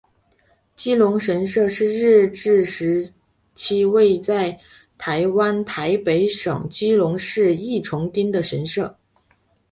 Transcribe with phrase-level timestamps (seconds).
[0.75, 3.07] 基隆神社是日治时
[3.53, 4.59] 期位在
[4.97, 8.97] 台湾台北州基隆市义重町的神社。